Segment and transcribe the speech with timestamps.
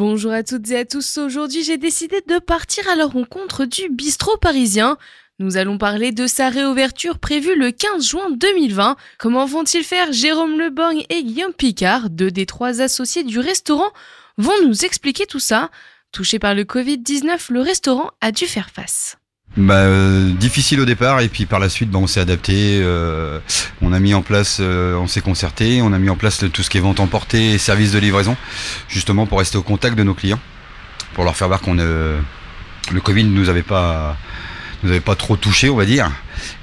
[0.00, 1.18] Bonjour à toutes et à tous.
[1.18, 4.96] Aujourd'hui, j'ai décidé de partir à la rencontre du bistrot parisien.
[5.38, 8.96] Nous allons parler de sa réouverture prévue le 15 juin 2020.
[9.18, 13.90] Comment vont-ils faire Jérôme Leborgne et Guillaume Picard, deux des trois associés du restaurant,
[14.38, 15.70] vont nous expliquer tout ça.
[16.12, 19.18] Touché par le Covid-19, le restaurant a dû faire face.
[19.56, 23.40] Bah, euh, difficile au départ et puis par la suite bah, on s'est adapté, euh,
[23.82, 26.62] on a mis en place, euh, on s'est concerté, on a mis en place tout
[26.62, 28.36] ce qui est vente emportée et service de livraison,
[28.88, 30.38] justement pour rester au contact de nos clients,
[31.14, 32.20] pour leur faire voir qu'on le
[33.02, 34.16] Covid nous avait pas
[34.84, 36.12] nous avait pas trop touché, on va dire,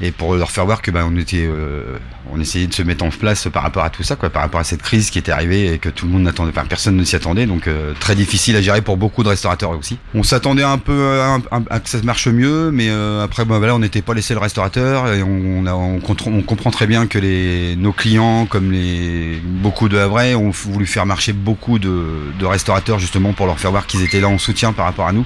[0.01, 1.97] et pour leur faire voir que ben on euh,
[2.39, 4.63] essayait de se mettre en place par rapport à tout ça, quoi, par rapport à
[4.63, 7.15] cette crise qui était arrivée et que tout le monde n'attendait, enfin personne ne s'y
[7.15, 9.97] attendait, donc euh, très difficile à gérer pour beaucoup de restaurateurs aussi.
[10.13, 14.01] On s'attendait un peu à, que ça marche mieux, mais euh, après ben on n'était
[14.01, 15.99] pas les seuls restaurateurs et on,
[16.45, 21.05] comprend très bien que les, nos clients, comme les beaucoup de Havrais, ont voulu faire
[21.05, 24.85] marcher beaucoup de restaurateurs justement pour leur faire voir qu'ils étaient là en soutien par
[24.85, 25.25] rapport à nous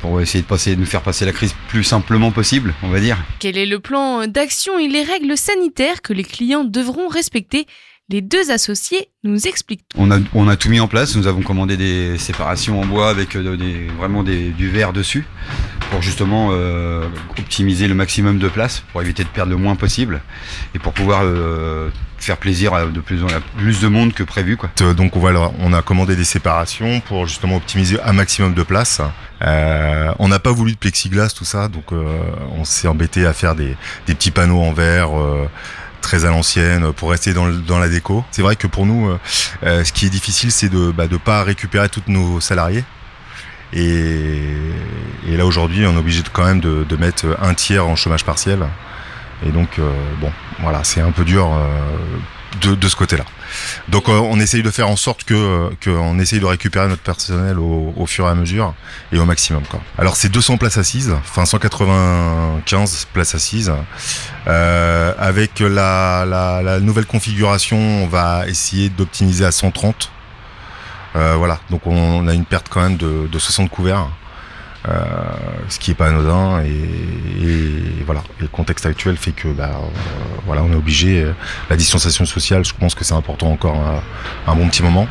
[0.00, 3.00] pour essayer de, passer, de nous faire passer la crise plus simplement possible, on va
[3.00, 3.18] dire.
[3.38, 7.66] Quel est le plan d'action et les règles sanitaires que les clients devront respecter?
[8.10, 9.84] Les deux associés nous expliquent.
[9.96, 11.14] On a, on a tout mis en place.
[11.14, 15.24] Nous avons commandé des séparations en bois avec euh, des, vraiment des, du verre dessus
[15.92, 17.06] pour justement euh,
[17.38, 20.22] optimiser le maximum de place, pour éviter de perdre le moins possible
[20.74, 24.56] et pour pouvoir euh, faire plaisir à de plus, à plus de monde que prévu.
[24.56, 24.70] Quoi.
[24.94, 29.00] Donc voilà, on a commandé des séparations pour justement optimiser un maximum de place.
[29.42, 32.04] Euh, on n'a pas voulu de plexiglas, tout ça, donc euh,
[32.52, 35.18] on s'est embêté à faire des, petits panneaux en verre.
[35.18, 35.48] Euh,
[36.02, 38.24] très à l'ancienne pour rester dans, la déco.
[38.30, 39.14] C'est vrai que pour nous,
[39.62, 42.84] ce qui est difficile, c'est de bah, de pas récupérer tous nos salariés.
[43.74, 44.40] Et,
[45.28, 48.24] et là aujourd'hui, on est obligé de, quand même de, mettre un tiers en chômage
[48.24, 48.60] partiel.
[49.46, 49.78] Et donc,
[50.22, 51.50] bon, voilà, c'est un peu dur
[52.62, 53.24] de, de ce côté-là.
[53.88, 57.58] Donc euh, on essaye de faire en sorte que qu'on essaye de récupérer notre personnel
[57.58, 58.74] au, fur et à mesure
[59.12, 59.62] et au maximum.
[59.64, 59.80] Quoi.
[59.98, 63.72] Alors c'est 200 places assises, enfin 195 places assises.
[64.46, 70.10] Euh, avec la, la, nouvelle configuration, on va essayer d'optimiser à 130.
[71.16, 74.08] Euh, voilà, donc on a une perte quand même de, de 60 couverts.
[74.88, 74.92] Euh,
[75.68, 79.88] ce qui est pas anodin et, et, voilà le contexte actuel fait que bah, euh,
[80.46, 81.22] voilà on est obligé
[81.68, 84.02] la distanciation sociale je pense que c'est important encore un,
[84.50, 85.06] un, bon petit moment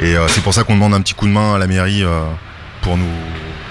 [0.00, 2.04] et euh, c'est pour ça qu'on demande un petit coup de main à la mairie
[2.04, 2.24] euh,
[2.82, 3.08] pour nous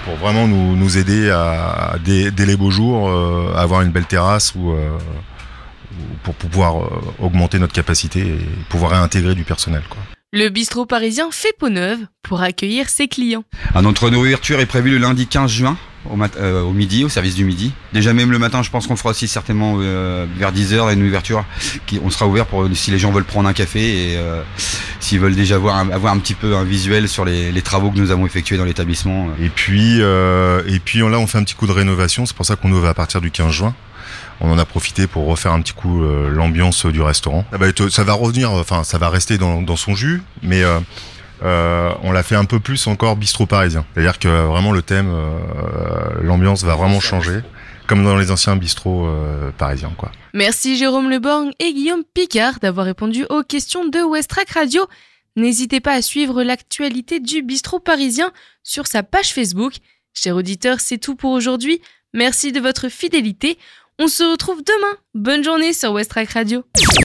[0.04, 3.08] pour vraiment nous, nous aider à, dès, dès, les beaux jours
[3.56, 4.74] à avoir une belle terrasse ou
[6.24, 6.74] pour pouvoir
[7.20, 10.02] augmenter notre capacité et pouvoir réintégrer du personnel quoi.
[10.36, 13.44] Le bistrot parisien fait peau neuve pour accueillir ses clients.
[13.72, 15.78] Ah, notre ouverture est prévue le lundi 15 juin
[16.10, 17.72] au, euh, au, midi, au service du midi.
[17.92, 21.44] Déjà même le matin, je pense qu'on fera aussi certainement euh, vers 10h une ouverture
[21.86, 24.42] qui on sera ouvert pour si les gens veulent prendre un café et euh,
[24.98, 27.98] s'ils veulent déjà un, avoir un petit peu un visuel sur les, les travaux que
[27.98, 29.28] nous avons effectués dans l'établissement.
[29.40, 32.44] Et puis euh, et puis là on fait un petit coup de rénovation, c'est pour
[32.44, 33.72] ça qu'on ouvre à partir du 15 juin
[34.40, 37.44] on en a profité pour refaire un petit coup euh, l'ambiance du restaurant.
[37.50, 40.62] Ça va, être, ça va revenir, enfin ça va rester dans, dans son jus, mais
[40.62, 40.80] euh,
[41.42, 43.84] euh, on l'a fait un peu plus encore bistrot parisien.
[43.94, 45.12] C'est-à-dire que vraiment le thème,
[46.22, 47.40] l'ambiance va vraiment changer,
[47.86, 49.08] comme dans les anciens bistrots
[49.58, 49.92] parisiens.
[49.96, 50.10] Quoi.
[50.32, 54.86] Merci Jérôme Leborgne et Guillaume Picard d'avoir répondu aux questions de Westrack Radio.
[55.36, 58.32] N'hésitez pas à suivre l'actualité du bistrot parisien
[58.62, 59.74] sur sa page Facebook.
[60.12, 61.80] Chers auditeurs, c'est tout pour aujourd'hui.
[62.12, 63.58] Merci de votre fidélité.
[64.00, 64.96] On se retrouve demain.
[65.14, 66.64] Bonne journée sur Westrack Radio.